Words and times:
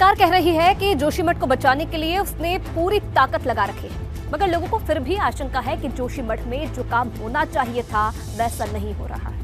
सरकार 0.00 0.14
कह 0.16 0.30
रही 0.30 0.50
है 0.50 0.74
कि 0.74 0.94
जोशीमठ 0.94 1.38
को 1.40 1.46
बचाने 1.46 1.84
के 1.86 1.96
लिए 1.96 2.18
उसने 2.18 2.56
पूरी 2.66 2.98
ताकत 3.16 3.46
लगा 3.46 3.64
रखी 3.64 3.88
है। 3.88 4.30
मगर 4.32 4.48
लोगों 4.48 4.68
को 4.68 4.78
फिर 4.78 4.98
भी 4.98 5.16
आशंका 5.16 5.60
है 5.60 5.76
कि 5.76 5.88
जोशीमठ 5.88 6.46
में 6.46 6.72
जो 6.72 6.82
काम 6.82 7.08
होना 7.18 7.44
चाहिए 7.44 7.82
था, 7.82 8.08
वैसा 8.38 8.64
नहीं 8.64 8.94
हो 8.94 9.06
रहा। 9.06 9.28
है 9.28 9.38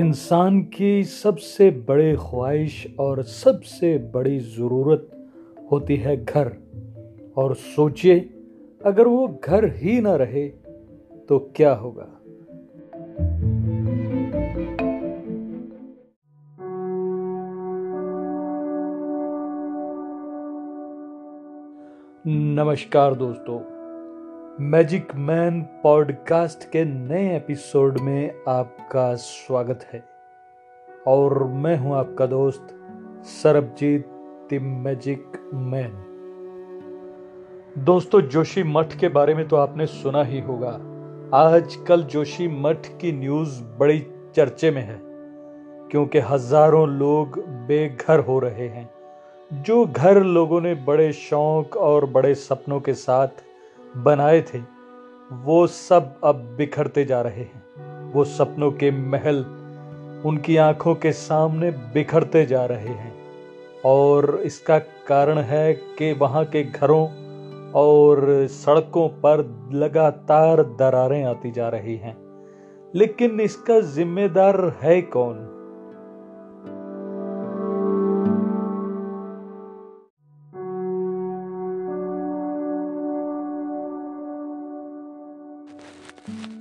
इंसान 0.00 0.60
की 0.76 1.04
सबसे 1.04 1.70
बड़ी 1.88 2.14
ख्वाहिश 2.16 2.86
और 3.00 3.22
सबसे 3.22 3.96
बड़ी 4.14 4.38
ज़रूरत 4.38 5.10
होती 5.72 5.96
है 5.96 6.16
घर। 6.24 6.56
और 7.36 7.54
सोचिए, 7.54 8.20
अगर 8.86 9.06
वो 9.06 9.26
घर 9.44 9.72
ही 9.76 10.00
ना 10.00 10.16
रहे 10.16 10.48
तो 11.28 11.38
क्या 11.56 11.72
होगा? 11.74 12.08
नमस्कार 22.54 23.14
दोस्तों। 23.14 23.58
मैजिक 24.64 25.08
मैन 25.16 25.60
पॉडकास्ट 25.82 26.64
के 26.64 26.84
नए 26.84 27.34
एपिसोड 27.36 27.98
में 28.00 28.34
आपका 28.48 29.14
स्वागत 29.14 29.86
है। 29.92 30.02
और 31.08 31.44
मैं 31.44 31.76
हूँ 31.78 31.94
आपका 31.96 32.26
दोस्त, 32.26 32.68
सरबजीत 33.32 34.06
द 34.52 34.60
मैजिक 34.62 35.50
मैन 35.54 35.92
दोस्तों, 37.76 38.20
जोशी 38.20 38.62
मठ 38.62 38.98
के 38.98 39.08
बारे 39.08 39.34
में 39.34 39.46
तो 39.48 39.56
आपने 39.56 39.86
सुना 39.86 40.22
ही 40.22 40.40
होगा। 40.40 40.78
आजकल 41.38 42.02
जोशी 42.02 42.48
मठ 42.62 42.86
की 43.00 43.12
न्यूज़ 43.12 43.62
बड़ी 43.78 44.06
चर्चे 44.36 44.70
में 44.70 44.82
है, 44.82 45.00
क्योंकि 45.90 46.18
हज़ारों 46.18 46.88
लोग 46.88 47.44
बेघर 47.66 48.20
हो 48.20 48.38
रहे 48.38 48.68
हैं। 48.68 48.90
जो 49.52 49.86
घर 49.86 50.22
लोगों 50.22 50.60
ने 50.60 50.74
बड़े 50.74 51.12
शौक 51.12 51.76
और 51.76 52.06
बड़े 52.06 52.34
सपनों 52.34 52.80
के 52.80 52.94
साथ 52.94 53.28
बनाए 53.96 54.42
थे, 54.42 54.58
वो 55.32 55.66
सब 55.66 56.20
अब 56.24 56.36
बिखरते 56.36 57.04
जा 57.04 57.22
रहे 57.22 57.40
हैं। 57.40 57.64
वो 58.12 58.24
सपनों 58.24 58.72
के 58.72 58.90
महल 58.90 59.36
उनकी 60.24 60.56
आँखों 60.56 60.94
के 60.94 61.12
सामने 61.12 61.70
बिखरते 61.70 62.46
जा 62.46 62.64
रहे 62.64 62.88
हैं। 62.88 63.14
और 63.84 64.40
इसका 64.44 64.78
कारण 64.78 65.38
है 65.38 65.74
कि 65.74 66.12
वहाँ 66.12 66.44
के 66.44 66.64
घरों 66.64 67.08
और 67.72 68.46
सड़कों 68.46 69.08
पर 69.08 69.68
लगातार 69.72 70.62
दरारें 70.62 71.24
आती 71.24 71.50
जा 71.50 71.68
रही 71.68 71.96
हैं। 71.96 72.16
लेकिन 72.94 73.40
इसका 73.40 73.80
जिम्मेदार 73.80 74.78
है 74.82 75.02
कौन? 75.02 75.50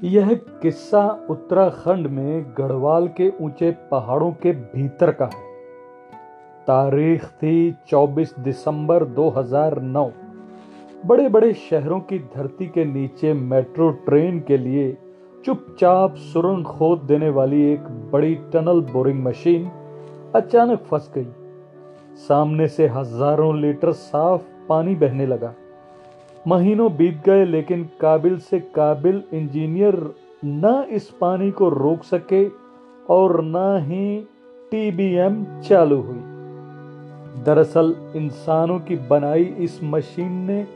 यह 0.04 0.34
किस्सा 0.62 1.28
उत्तराखंड 1.30 2.08
में 2.08 2.46
गढ़वाल 2.58 3.08
के 3.08 3.32
ऊँचे 3.42 3.72
पहाड़ों 3.92 4.32
के 4.32 4.52
भीतर 4.52 5.12
का 5.12 5.26
है। 5.26 5.42
तारीख 6.68 7.26
थी 7.26 7.72
24 7.88 8.34
दिसंबर 8.40 9.06
2009 9.06 10.12
बड़े 11.06 11.30
बड़े 11.30 11.54
शहरों 11.54 12.00
की 12.00 12.20
धरती 12.20 12.68
के 12.68 12.86
नीचे 12.86 13.34
मेट्रो 13.34 13.90
ट्रेन 13.92 14.40
के 14.40 14.58
लिए 14.58 14.98
चुपचाप 15.46 16.16
सुरंग 16.16 16.66
खोद 16.66 17.00
देने 17.00 17.30
वाली 17.30 17.64
एक 17.74 17.88
बड़ी 18.14 18.36
टनल 18.36 18.82
बोरिंग 18.82 19.24
मशीन 19.24 19.72
अचानक 20.36 20.80
फंस 20.80 21.12
गई। 21.18 21.28
सामने 22.18 22.68
से 22.68 22.88
हज़ारों 22.88 23.56
लीटर 23.60 23.92
साफ़ 23.92 24.42
पानी 24.70 24.96
बहने 24.96 25.26
लगा। 25.26 25.54
महीनों 26.48 26.96
बीत 26.96 27.22
गए, 27.26 27.46
लेकिन 27.46 27.90
काबिल 28.02 28.38
से 28.38 28.60
काबिल 28.60 29.24
इंजीनियर 29.34 30.16
न 30.46 30.88
इस 30.90 31.10
पानी 31.10 31.52
को 31.52 31.70
रोक 31.70 32.04
सके 32.04 32.48
और 33.10 33.44
न 33.44 33.80
ही 33.82 34.28
टीबीएम 34.72 35.60
चालू 35.60 36.02
हुई। 36.02 36.20
दरअसल, 37.44 37.96
इंसानों 38.16 38.80
की 38.80 38.96
बनाई 38.96 39.44
इस 39.44 39.80
मशीन 39.84 40.32
ने 40.32 40.68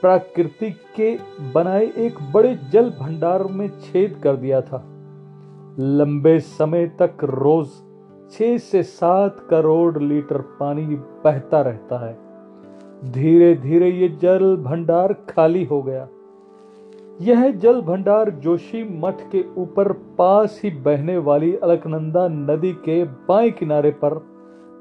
प्राकृतिक 0.00 0.76
के 0.96 1.18
बनाए 1.54 1.92
एक 1.98 2.14
बड़े 2.34 2.58
जल 2.72 2.90
भंडार 2.90 3.44
में 3.44 3.68
छेद 3.68 4.20
कर 4.22 4.36
दिया 4.36 4.60
था। 4.60 4.84
लंबे 5.78 6.40
समय 6.40 6.86
तक 6.86 7.12
रोज 7.24 7.68
छह 8.30 8.58
से 8.58 8.82
सात 8.82 9.46
करोड़ 9.50 9.98
लीटर 9.98 10.38
पानी 10.40 10.86
बहता 10.86 11.60
रहता 11.60 12.08
है। 12.08 12.25
धीरे 13.04 13.54
धीरे 13.54 13.90
ये 13.90 14.08
जल 14.08 14.56
भंडार 14.56 15.12
खाली 15.12 15.64
हो 15.64 15.82
गया। 15.82 16.08
यह 17.20 17.50
जल 17.50 17.80
भंडार 17.80 18.30
जोशी 18.30 18.98
मठ 18.98 19.16
के 19.32 19.44
ऊपर 19.56 19.92
पास 19.92 20.60
ही 20.64 20.70
बहने 20.70 21.18
वाली 21.18 21.56
अलकनंदा 21.56 22.28
नदी 22.28 22.72
के 22.72 23.04
बाएँ 23.04 23.50
किनारे 23.50 23.90
पर, 23.90 24.26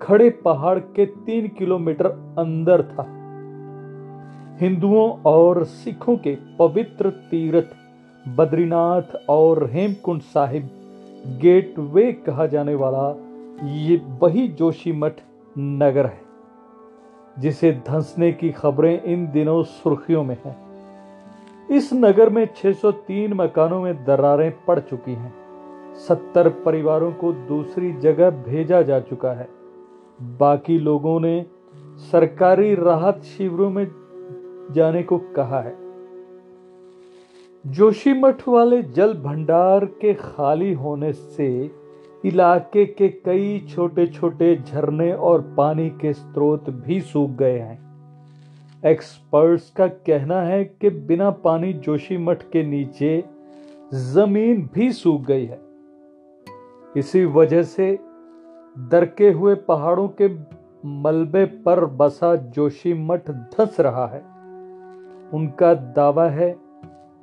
खड़े 0.01 0.29
पहाड़ 0.29 0.79
के 0.79 1.05
तीन 1.05 1.47
किलोमीटर 1.47 2.05
अंदर 2.39 2.83
था। 2.83 3.05
हिंदुओं 4.61 5.11
और 5.25 5.63
सिखों 5.63 6.17
के 6.17 6.37
पवित्र 6.59 7.09
तीर्थ, 7.09 7.67
बद्रीनाथ 8.27 9.29
और 9.29 9.69
हेमकुंड 9.71 10.21
साहिब, 10.21 10.69
गेटवे 11.41 12.11
कहा 12.11 12.45
जाने 12.45 12.75
वाला 12.75 13.15
ये 13.63 14.01
वही 14.19 14.47
जोशी 14.47 14.91
मठ 14.91 15.13
नगर 15.57 16.05
है। 16.05 16.25
जिसे 17.40 17.72
धंसने 17.72 18.31
की 18.31 18.51
खबरें 18.51 19.03
इन 19.03 19.28
दिनों 19.28 19.63
सुर्खियों 19.63 20.23
में 20.23 20.38
हैं। 20.46 20.66
इस 21.72 21.90
नगर 21.94 22.29
में 22.29 22.47
603 22.56 23.34
मकानों 23.34 23.81
में 23.81 24.06
दरारें 24.06 24.53
पड़ 24.68 24.79
चुकी 24.79 25.13
हैं। 25.13 25.34
सत्तर 25.95 26.50
परिवारों 26.50 27.12
को 27.12 27.34
दूसरी 27.34 27.94
जगह 27.94 28.29
भेजा 28.29 28.81
जा 28.81 29.00
चुका 29.00 29.31
है। 29.31 29.50
बाकी 30.22 30.79
लोगों 30.79 31.19
ने 31.19 31.45
सरकारी 31.97 32.75
राहत 32.75 33.22
शिविरों 33.24 33.69
में 33.69 33.88
जाने 34.72 35.03
को 35.03 35.18
कहा 35.18 35.62
है। 35.62 35.75
जोशीमठ 37.68 38.47
वाले 38.47 38.81
जल 38.81 39.13
भंडार 39.13 39.85
के 39.85 40.13
खाली 40.13 40.74
होने 40.74 41.13
से 41.13 41.72
इलाके 42.25 42.86
के 42.86 43.08
कई 43.08 43.68
छोटे 43.69 44.08
छोटे 44.08 44.56
झरने 44.56 45.13
और 45.13 45.41
पानी 45.58 45.90
के 45.90 46.13
स्रोत 46.13 46.69
भी 46.69 47.02
सूख 47.02 47.30
गए 47.30 47.59
हैं। 47.59 47.86
एक्सपर्ट्स 48.86 49.69
का 49.69 49.88
कहना 49.88 50.41
है 50.41 50.63
कि 50.66 50.90
बिना 50.90 51.30
पानी 51.30 51.74
जोशीमठ 51.74 52.44
के 52.44 52.63
नीचे 52.63 53.24
ज़मीन 53.94 54.69
भी 54.74 54.91
सूख 54.91 55.22
गई 55.22 55.46
है। 55.46 55.59
इसी 56.97 57.25
वजह 57.25 57.63
से 57.63 58.00
दरके 58.78 59.31
हुए 59.31 59.56
पहाड़ों 59.56 60.07
के 60.07 60.28
मलबे 60.88 61.46
पर 61.46 61.86
बसा 61.86 62.36
जोशी 62.36 62.94
मठ 62.94 63.31
धस 63.31 63.78
रहा 63.80 64.07
है। 64.07 64.22
उनका 65.34 65.74
दावा 65.74 66.30
है 66.30 66.56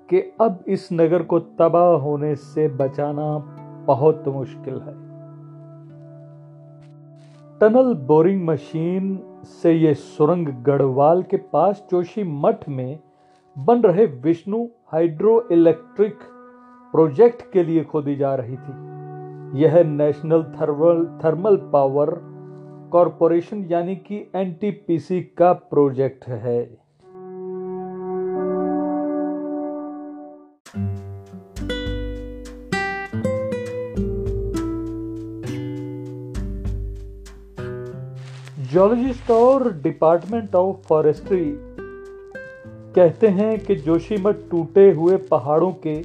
कि 0.08 0.32
अब 0.40 0.64
इस 0.68 0.88
नगर 0.92 1.22
को 1.22 1.38
तबाह 1.38 1.96
होने 1.96 2.34
से 2.34 2.68
बचाना 2.68 3.56
बहुत 3.86 4.28
मुश्किल 4.28 4.74
है। 4.74 4.94
टनल 7.60 7.94
बोरिंग 7.94 8.44
मशीन 8.44 9.18
से 9.44 9.72
ये 9.72 9.94
सुरंग 9.94 10.48
गढ़वाल 10.48 11.22
के 11.22 11.36
पास 11.36 11.86
जोशी 11.90 12.24
मठ 12.24 12.68
में 12.68 12.98
बन 13.58 13.82
रहे 13.82 14.06
विष्णु 14.06 14.64
हाइड्रो 14.92 15.48
इलेक्ट्रिक 15.52 16.18
प्रोजेक्ट 16.92 17.52
के 17.52 17.62
लिए 17.62 17.84
खोदी 17.84 18.16
जा 18.16 18.34
रही 18.34 18.56
थी। 18.56 18.72
यह 19.62 19.82
national 19.84 20.42
thermal 20.42 21.04
thermal 21.24 21.56
power 21.56 22.10
corporation 22.92 23.64
यानी 23.64 23.96
कि 23.96 24.30
एनटीपीसी 24.36 25.20
का 25.20 25.52
प्रोजेक्ट 25.52 26.28
है। 26.28 26.81
जियोलॉजिस्ट 38.72 39.30
और 39.30 39.72
डिपार्टमेंट 39.72 40.54
ऑफ़ 40.54 40.76
फॉरेस्ट्री 40.76 41.54
कहते 42.94 43.28
हैं 43.28 43.58
कि 43.58 43.74
जोशीमठ 43.76 44.36
टूटे 44.50 44.92
हुए 44.92 45.16
पहाड़ों 45.16 45.72
के 45.72 46.04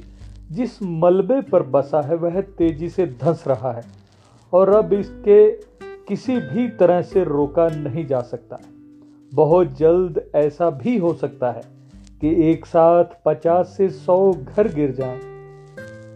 जिस 0.52 0.82
मलबे 0.82 1.40
पर 1.40 1.62
बसा 1.62 2.02
है, 2.02 2.14
वह 2.14 2.40
तेज़ी 2.40 2.88
से 2.88 3.06
धंस 3.06 3.44
रहा 3.48 3.72
है 3.72 3.82
और 4.52 4.68
अब 4.68 4.92
इसके 4.92 5.50
किसी 6.08 6.36
भी 6.36 6.68
तरह 6.68 7.02
से 7.02 7.24
रोका 7.24 7.68
नहीं 7.68 8.06
जा 8.06 8.20
सकता 8.20 8.60
बहुत 9.34 9.76
जल्द 9.78 10.22
ऐसा 10.34 10.70
भी 10.70 10.98
हो 10.98 11.14
सकता 11.14 11.50
है 11.50 11.62
कि 12.20 12.50
एक 12.50 12.66
साथ 12.66 13.04
50 13.26 13.64
से 13.64 13.88
100 13.88 14.34
घर 14.34 14.74
गिर 14.74 14.90
जाएँ। 14.92 15.20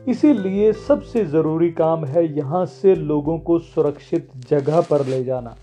इसीलिए 0.09 0.73
सबसे 0.73 1.25
ज़रूरी 1.25 1.71
काम 1.71 2.05
है 2.05 2.37
यहाँ 2.37 2.67
से 2.67 2.95
लोगों 2.95 3.39
को 3.39 3.59
सुरक्षित 3.59 4.31
जगह 4.51 4.81
पर 4.81 5.07
ले 5.07 5.25
जाना 5.25 5.57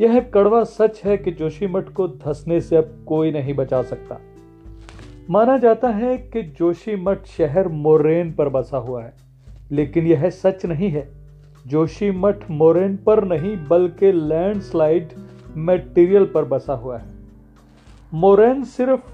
यह 0.00 0.20
कड़वा 0.20 0.64
सच 0.64 1.02
है 1.04 1.16
कि 1.16 1.30
जोशीमठ 1.30 1.88
को 1.88 2.08
धसने 2.08 2.60
से 2.60 2.76
अब 2.76 3.04
कोई 3.06 3.32
नहीं 3.32 3.54
बचा 3.54 3.82
सकता। 3.82 4.20
माना 5.30 5.58
जाता 5.58 5.88
है 5.88 6.18
कि 6.18 6.42
जोशीमठ 6.42 7.26
शहर 7.26 7.68
मोरेन 7.68 8.32
पर 8.32 8.48
बसा 8.48 8.76
हुआ 8.76 9.04
है, 9.04 9.14
लेकिन 9.70 10.06
यह 10.06 10.30
सच 10.30 10.66
नहीं 10.66 10.90
है। 10.90 11.08
जोशीमठ 11.66 12.50
मोरेन 12.50 12.96
पर 12.96 13.24
नहीं, 13.24 13.56
बल्कि 13.68 14.12
लैंडस्लाइड 14.12 15.08
मटेरियल 15.56 16.24
पर 16.26 16.44
बसा 16.44 16.72
हुआ 16.72 16.98
है। 16.98 17.04
मोरेन 18.14 18.64
सिर्फ़ 18.64 19.12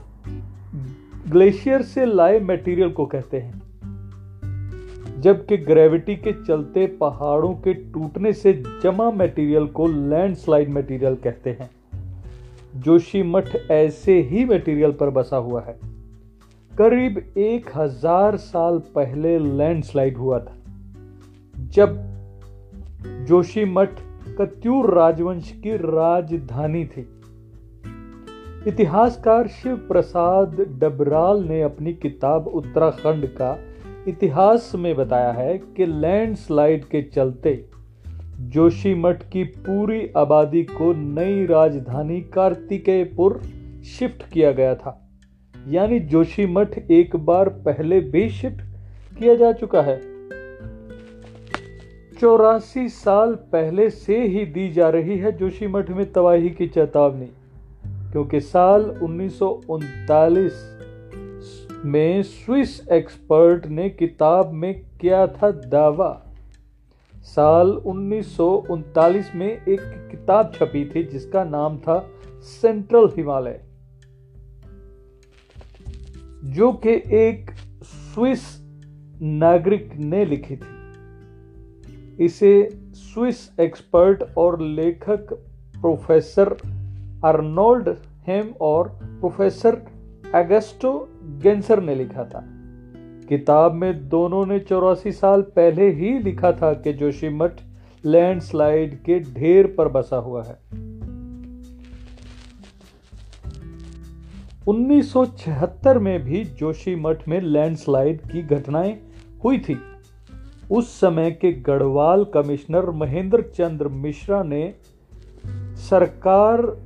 ग्लेशियर 1.31 1.83
से 1.83 2.07
लाए 2.07 2.41
मटेरियल 2.41 2.91
को 2.91 3.07
कहते 3.07 3.41
हैं। 3.41 3.68
जबकि 5.21 5.57
ग्रेविटी 5.57 6.17
के 6.17 6.33
चलते 6.45 6.87
पहाड़ों 6.87 7.55
के 7.55 7.75
टूटने 7.75 8.33
से 8.33 8.53
जमा 8.83 9.11
मटेरियल 9.11 9.67
को 9.67 9.87
लैंडस्लाइड 9.87 10.71
मटेरियल 10.71 11.15
कहते 11.15 11.51
हैं। 11.51 11.71
जोशीमठ 12.77 13.57
ऐसे 13.71 14.21
ही 14.23 14.45
मटेरियल 14.45 14.93
पर 14.93 15.11
बसा 15.11 15.37
हुआ 15.37 15.63
है। 15.63 15.79
करीब 16.73 17.19
एक 17.37 17.71
हज़ार 17.77 18.37
साल 18.37 18.79
पहले 18.79 19.39
लैंडस्लाइड 19.39 20.17
हुआ 20.17 20.39
था। 20.39 20.57
जब 21.57 21.99
जोशीमठ 23.29 24.01
कत्यूर 24.41 24.95
राजवंश 24.95 25.51
की 25.51 25.77
राजधानी 25.77 26.85
थी। 26.85 27.09
इतिहासकार 28.67 29.49
शिव 29.49 29.77
प्रसाद 29.77 30.61
डबराल 30.81 31.45
ने 31.45 31.63
अपनी 31.63 31.93
किताब 31.95 32.47
उत्तराखंड 32.47 33.27
का 33.27 33.59
इतिहास 34.09 34.73
में 34.75 34.95
बताया 34.97 35.33
है 35.33 35.59
कि 35.77 35.87
लैंडस्लाइड 35.87 36.85
के 36.85 37.03
चलते 37.03 37.65
जोशीमठ 38.51 39.23
की 39.23 39.43
पूरी 39.45 40.11
आबादी 40.17 40.63
को 40.63 40.93
नई 40.93 41.47
राजधानी 41.47 42.21
कार्तिकेयपुर 42.21 43.41
शिफ्ट 43.99 44.23
किया 44.33 44.53
गया 44.53 44.75
था। 44.75 45.11
यानी 45.69 45.99
जोशीमठ 46.01 46.79
एक 46.91 47.17
बार 47.17 47.49
पहले 47.49 48.01
भी 48.01 48.29
शिफ्ट 48.31 48.63
किया 49.19 49.35
जा 49.35 49.53
चुका 49.53 49.83
है। 49.83 50.01
चौरासी 52.21 52.89
साल 52.89 53.35
पहले 53.53 53.91
से 53.91 54.23
ही 54.27 54.45
दी 54.47 54.69
जा 54.73 54.89
रही 54.89 55.19
है 55.19 55.33
जोशीमठ 55.33 55.91
में 55.91 56.13
तबाही 56.13 56.51
की 56.51 56.67
चेतावनी, 56.67 57.27
क्योंकि 58.13 58.41
साल 58.41 58.83
उन्नीस 59.03 59.39
सौ 59.39 59.49
उनतालीस 59.71 60.78
में 61.85 62.23
स्विस 62.23 62.89
एक्सपर्ट 62.89 63.67
ने 63.67 63.91
किताब 63.91 64.51
में 64.51 64.85
किया 65.01 65.27
था 65.27 65.51
दावा? 65.51 66.27
साल 67.15 67.71
उन्नीस 67.71 68.37
सौ 68.37 68.65
उनतालीस 68.71 69.35
में 69.35 69.47
एक 69.47 70.09
किताब 70.11 70.53
छपी 70.55 70.93
थी 70.95 71.05
जिसका 71.05 71.45
नाम 71.45 71.79
था 71.79 72.11
सेंट्रल 72.41 73.09
हिमालय, 73.17 73.61
जो 76.45 76.73
कि 76.73 77.03
एक 77.07 77.51
स्विस 77.83 78.43
नागरिक 79.23 79.93
ने 79.97 80.25
लिखी 80.25 80.57
थी। 80.57 80.79
इसे 82.25 82.71
स्विस 82.95 83.61
एक्सपर्ट 83.61 84.25
और 84.37 84.61
लेखक 84.61 85.33
प्रोफेसर 85.81 86.53
अर्नोल्ड 87.25 87.89
हेम 88.27 88.55
और 88.61 88.89
प्रोफेसर 89.05 89.83
एगस्टो 90.35 91.09
गेंसर 91.29 91.83
ने 91.83 91.95
लिखा 91.95 92.25
था। 92.25 92.45
किताब 93.29 93.73
में 93.73 94.09
दोनों 94.09 94.47
ने 94.47 94.59
चौरासी 94.59 95.13
साल 95.13 95.43
पहले 95.43 95.91
ही 95.91 96.19
लिखा 96.19 96.53
था 96.53 96.73
कि 96.73 96.93
जोशीमठ 96.93 97.53
लैंडस्लाइड 98.05 99.03
के 99.03 99.21
ढेर 99.21 99.67
पर 99.67 99.89
बसा 99.89 100.17
हुआ 100.17 100.45
है। 100.45 100.59
1976 104.69 105.99
में 105.99 106.23
भी 106.23 106.45
जोशीमठ 106.45 107.29
में 107.29 107.41
लैंडस्लाइड 107.41 108.21
की 108.21 108.43
घटनाएँ 108.43 108.99
हुई 109.45 109.59
थी। 109.59 109.79
उस 110.71 111.01
समय 111.01 111.31
के 111.31 111.53
गढ़वाल 111.53 112.25
कमिश्नर 112.25 112.91
महेंद्र 112.91 113.43
चंद्र 113.43 113.89
मिश्रा 113.89 114.43
ने 114.43 114.75
सरकार 115.77 116.77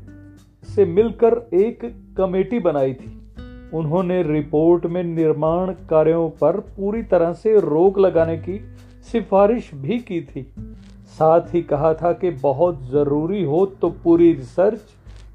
से 0.64 0.84
मिलकर 0.84 1.48
एक 1.54 2.04
कमेटी 2.16 2.58
बनाई 2.58 2.94
थी। 2.94 3.21
उन्होंने 3.74 4.22
रिपोर्ट 4.22 4.86
में 4.86 5.02
निर्माण 5.04 5.72
कार्यों 5.90 6.30
पर 6.30 6.56
पूरी 6.56 7.02
तरह 7.02 7.32
से 7.32 7.60
रोक 7.60 7.98
लगाने 7.98 8.36
की 8.36 8.60
सिफारिश 9.12 9.70
भी 9.74 9.98
की 9.98 10.20
थी। 10.20 10.54
साथ 11.06 11.54
ही 11.54 11.62
कहा 11.62 11.94
था 11.94 12.12
कि 12.12 12.30
बहुत 12.30 12.90
ज़रूरी 12.90 13.44
हो 13.44 13.66
तो 13.66 13.90
पूरी 13.90 14.32
रिसर्च 14.32 14.80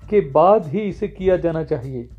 के 0.10 0.22
बाद 0.22 0.68
ही 0.68 0.80
इसे 0.80 1.08
किया 1.08 1.38
जाना 1.38 1.64
चाहिए। 1.64 2.10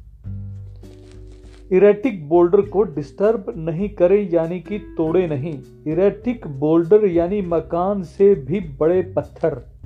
इरेटिक 1.72 2.28
बोल्डर 2.28 2.60
को 2.60 2.82
डिस्टर्ब 2.82 3.52
नहीं 3.56 3.88
करे, 3.88 4.28
यानी 4.32 4.60
कि 4.60 4.78
तोड़े 4.78 5.26
नहीं। 5.26 5.58
इरेटिक 5.86 6.46
बोल्डर, 6.46 7.06
यानी 7.06 7.42
मकान 7.42 8.02
से 8.02 8.34
भी 8.34 8.60
बड़े 8.60 9.02
पत्थर। 9.16 9.77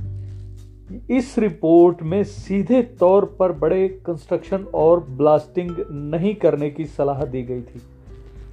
इस 1.10 1.38
रिपोर्ट 1.38 2.02
में 2.02 2.24
सीधे 2.24 2.82
तौर 2.82 3.24
पर 3.24 3.52
बड़े 3.52 3.88
कंस्ट्रक्शन 3.88 4.66
और 4.74 5.00
ब्लास्टिंग 5.00 5.70
नहीं 5.90 6.34
करने 6.34 6.70
की 6.70 6.84
सलाह 6.84 7.24
दी 7.24 7.42
गई 7.42 7.60
थी। 7.60 7.82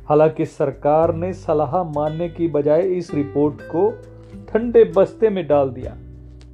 हालाँकि 0.09 0.45
सरकार 0.45 1.15
ने 1.15 1.33
सलाह 1.33 1.83
मानने 1.83 2.29
की 2.29 2.47
बजाय 2.47 2.81
इस 2.81 3.13
रिपोर्ट 3.13 3.61
को 3.61 3.91
ठंडे 4.49 4.83
बस्ते 4.83 5.29
में 5.29 5.47
डाल 5.47 5.69
दिया। 5.69 5.97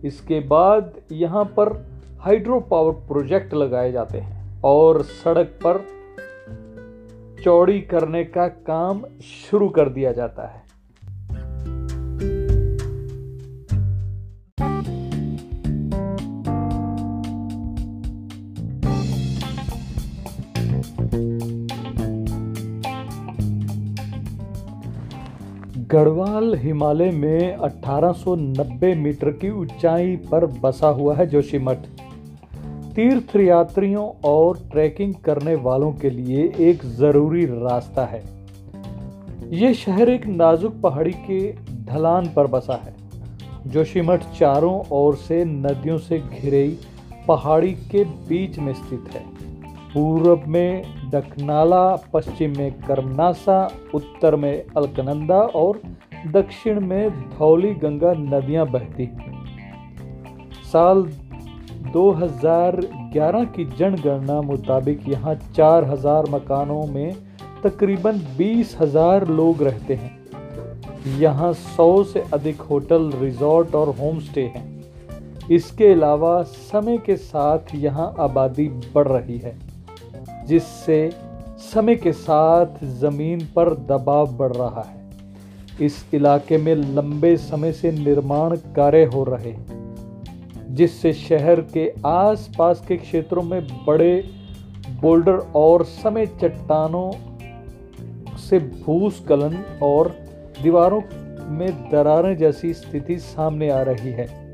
इसके 0.06 0.40
बाद 0.40 0.94
यहाँ 1.12 1.46
पर 1.46 1.86
हाइड्रो 2.20 2.60
पावर 2.60 2.92
प्रोजेक्ट 2.92 3.54
लगाए 3.54 3.92
जाते 3.92 4.18
हैं 4.18 4.62
और 4.62 5.02
सड़क 5.02 5.60
पर 5.68 5.86
चौड़ी 7.44 7.82
करने 7.82 8.24
का 8.24 8.48
काम 8.48 9.04
शुरू 9.24 9.70
कर 9.70 9.90
दिया 9.90 10.12
जाता 10.12 10.48
है। 10.48 10.65
गढ़वाल 25.96 26.56
हिमालय 26.56 27.12
में 27.12 27.56
1890 27.56 28.96
मीटर 28.96 29.30
की 29.30 29.50
ऊंचाई 29.50 30.16
पर 30.16 30.46
बसा 30.46 30.88
हुआ 30.88 31.16
है 31.16 31.28
जोशीमठ। 31.28 31.78
तीर्थ 32.96 33.36
यात्रियों 33.36 34.12
और 34.26 34.58
ट्रैकिंग 34.72 35.14
करने 35.14 35.56
वालों 35.56 35.94
के 35.94 36.10
लिए 36.10 36.54
एक 36.60 36.86
ज़रूरी 36.86 37.46
रास्ता 37.46 38.06
है। 38.06 38.24
ये 39.50 39.74
शहर 39.74 40.10
एक 40.10 40.28
नाजुक 40.28 40.82
पहाड़ी 40.82 41.12
के 41.12 41.54
ढलान 41.86 42.30
पर 42.36 42.48
बसा 42.48 42.82
है। 42.84 42.96
जोशीमठ 43.68 44.20
चारों 44.40 44.84
ओर 44.92 45.16
से 45.16 45.46
नदियों 45.46 45.98
से 45.98 46.20
घिरे 46.20 46.78
पहाड़ी 47.28 47.72
के 47.72 48.04
बीच 48.04 48.60
में 48.60 48.74
स्थित 48.74 49.04
है। 49.14 49.35
पूर्व 49.96 50.42
में 50.48 50.84
दखनाला 51.10 51.96
पश्चिम 52.14 52.54
में 52.58 52.72
कर्मनासा 52.72 53.72
उत्तर 53.94 54.36
में 54.36 54.64
अलकनंदा 54.78 55.36
और 55.36 55.82
दक्षिण 56.28 56.80
में 56.80 57.30
धौली 57.30 57.74
गंगा 57.74 58.14
नदियाँ 58.14 58.66
बहती 58.68 59.04
हैं। 59.04 59.34
साल 60.72 61.04
2011 61.94 63.46
की 63.46 63.66
जनगणना 63.66 64.42
मुताबिक 64.42 65.08
यहाँ 65.10 65.36
4000 65.54 66.30
मकानों 66.30 66.86
में 66.88 67.16
तकरीबन 67.64 68.20
20,000 68.38 69.28
लोग 69.28 69.64
रहते 69.64 69.94
हैं। 69.94 70.18
यहाँ 71.20 71.54
100 71.54 72.04
से 72.04 72.24
अधिक 72.34 72.62
होटल 72.62 73.12
रिजॉर्ट 73.12 73.76
और 73.76 73.90
होम 73.96 74.20
स्टे 74.20 74.44
हैं। 74.44 74.84
इसके 75.52 75.92
अलावा 75.94 76.42
समय 76.44 76.98
के 76.98 77.16
साथ 77.16 77.76
यहाँ 77.76 78.16
आबादी 78.20 78.68
बढ़ 78.68 79.08
रही 79.08 79.38
है। 79.38 79.65
जिससे 80.46 81.10
समय 81.58 81.96
के 81.96 82.12
साथ 82.12 82.84
ज़मीन 82.86 83.40
पर 83.56 83.74
दबाव 83.74 84.36
बढ़ 84.38 84.52
रहा 84.52 84.82
है। 84.82 85.04
इस 85.82 86.06
इलाके 86.14 86.58
में 86.58 86.76
लंबे 86.76 87.38
समय 87.38 87.72
से 87.72 87.92
निर्माण 87.92 88.56
कार्य 88.56 89.04
हो 89.06 89.24
रहे 89.24 89.54
जिससे 90.76 91.14
शहर 91.14 91.62
के 91.62 91.94
आसपास 92.06 92.86
के 92.88 92.98
क्षेत्रों 92.98 93.44
में 93.44 93.68
बड़े 93.88 94.24
बोल्डर 95.02 95.38
और 95.56 95.84
समय 95.84 96.26
चट्टानों 96.26 97.12
से 98.38 98.60
भूस्खलन 98.60 99.64
और 99.84 100.08
दीवारों 100.64 101.02
में 101.50 101.90
दरारें 101.92 102.38
जैसी 102.38 102.74
स्थिति 102.74 103.18
सामने 103.18 103.70
आ 103.70 103.82
रही 103.82 104.12
है। 104.12 104.45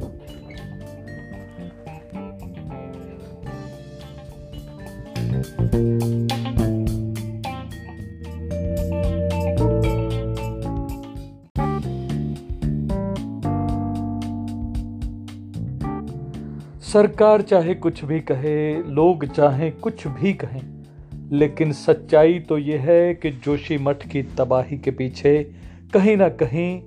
सरकार 16.92 17.42
चाहे 17.42 17.74
कुछ 17.76 18.04
भी 18.06 18.20
कहे, 18.20 18.84
लोग 18.84 19.26
चाहे 19.26 19.70
कुछ 19.72 20.08
भी 20.08 20.34
कहें, 20.34 20.62
लेकिन 21.32 21.72
सच्चाई 21.72 22.40
तो 22.40 22.58
यह 22.58 22.82
है 22.82 23.14
कि 23.14 23.30
जोशी 23.32 23.78
मठ 23.78 24.08
की 24.08 24.24
तबाही 24.24 24.78
के 24.78 24.92
पीछे 24.92 25.44
कहीं 25.94 26.16
ना 26.18 26.28
कहीं 26.30 26.82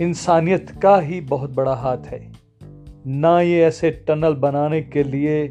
इंसानियत 0.00 0.70
का 0.82 0.96
ही 1.00 1.20
बहुत 1.20 1.54
बड़ा 1.54 1.74
हाथ 1.74 2.06
है। 2.06 2.20
ना 3.06 3.40
ये 3.40 3.64
ऐसे 3.64 3.90
टनल 4.08 4.34
बनाने 4.34 4.80
के 4.82 5.02
लिए 5.02 5.46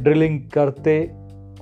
ड्रिलिंग 0.00 0.40
करते 0.50 0.94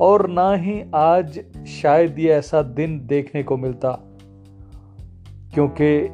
और 0.00 0.28
ना 0.30 0.52
ही 0.54 0.82
आज 0.94 1.40
शायद 1.82 2.18
ये 2.18 2.28
ऐसा 2.28 2.62
दिन 2.62 3.00
देखने 3.06 3.42
को 3.42 3.56
मिलता, 3.56 3.92
क्योंकि 5.54 6.08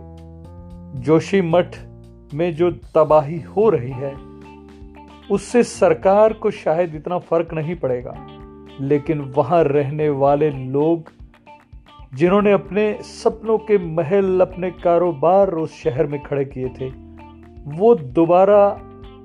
जोशी 1.01 1.43
मठ 1.43 1.77
में 2.35 2.51
जो 2.57 2.71
तबाही 2.95 3.41
हो 3.41 3.69
रही 3.69 3.91
है 3.91 4.15
उससे 5.31 5.63
सरकार 5.63 6.33
को 6.33 6.51
शायद 6.51 6.95
इतना 6.95 7.19
फ़र्क 7.19 7.55
नहीं 7.55 7.77
पड़ेगा। 7.77 8.15
लेकिन 8.81 9.21
वहाँ 9.21 9.65
रहने 9.65 10.09
वाले 10.09 10.51
लोग, 10.51 11.13
जिन्होंने 12.15 12.53
अपने 12.53 12.99
सपनों 13.03 13.59
के 13.59 13.79
महल, 13.79 14.41
अपने 14.41 14.71
कारोबार 14.71 15.49
उस 15.49 15.83
शहर 15.83 16.07
में 16.07 16.23
खड़े 16.23 16.45
किए 16.45 16.69
थे, 16.69 16.89
वो 17.79 17.95
दोबारा 17.95 18.81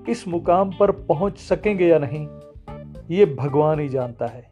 इस 0.10 0.28
मुकाम 0.28 0.72
पर 0.80 0.92
पहुँच 0.92 1.38
सकेंगे 1.38 1.88
या 1.88 2.00
नहीं, 2.00 2.28
ये 3.12 3.26
भगवान 3.26 3.80
ही 3.80 3.90
जानता 3.90 4.26
है, 4.26 4.52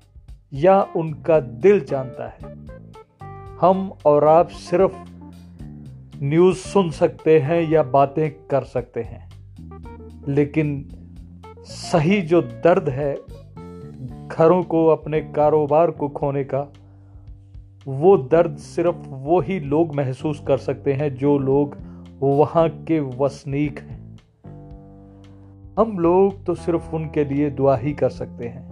या 0.53 0.81
उनका 0.95 1.39
दिल 1.39 1.79
जानता 1.79 2.27
है। 2.27 2.53
हम 3.61 3.93
और 4.05 4.23
आप 4.23 4.47
सिर्फ़ 4.47 4.93
न्यूज़ 6.23 6.57
सुन 6.57 6.89
सकते 6.89 7.39
हैं 7.39 7.61
या 7.61 7.83
बातें 7.83 8.31
कर 8.31 8.63
सकते 8.63 9.01
हैं, 9.01 9.29
लेकिन 10.27 10.89
सही 11.69 12.21
जो 12.21 12.41
दर्द 12.41 12.89
है 12.89 13.15
घरों 14.27 14.63
को, 14.63 14.87
अपने 14.87 15.21
कारोबार 15.21 15.91
को 15.91 16.09
खोने 16.09 16.43
का, 16.43 16.73
वो 17.87 18.17
दर्द 18.17 18.57
सिर्फ़ 18.57 18.95
वो 19.07 19.39
ही 19.39 19.59
लोग 19.59 19.95
महसूस 19.95 20.43
कर 20.47 20.57
सकते 20.57 20.93
हैं 20.93 21.15
जो 21.15 21.37
लोग 21.37 21.77
वहाँ 22.23 22.69
के 22.69 22.99
वसनीक 22.99 23.79
हैं। 23.79 24.17
हम 25.79 25.99
लोग 25.99 26.45
तो 26.45 26.55
सिर्फ़ 26.55 26.95
उनके 26.95 27.23
लिए 27.23 27.49
दुआ 27.49 27.77
ही 27.77 27.93
कर 27.93 28.09
सकते 28.09 28.45
हैं। 28.47 28.69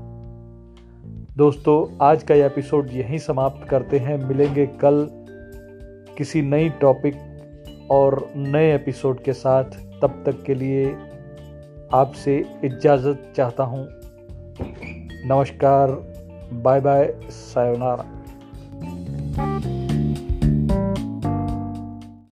दोस्तों, 1.37 1.97
आज 2.01 2.23
का 2.23 2.35
एपिसोड 2.35 2.89
यहीं 2.93 3.17
समाप्त 3.17 3.67
करते 3.67 3.99
हैं। 3.99 4.27
मिलेंगे 4.27 4.65
कल 4.65 5.07
किसी 6.17 6.41
नई 6.41 6.69
टॉपिक 6.69 7.15
और 7.91 8.29
नए 8.35 8.75
एपिसोड 8.75 9.19
के 9.19 9.33
साथ। 9.33 9.63
तब 10.01 10.23
तक 10.25 10.43
के 10.43 10.55
लिए 10.55 10.95
आपसे 11.93 12.45
इजाज़त 12.63 13.33
चाहता 13.37 13.63
हूँ। 13.63 13.87
नमस्कार 15.25 15.91
बाय 16.53 16.79
बाय 16.79 17.13
सायोनारा। 17.29 18.03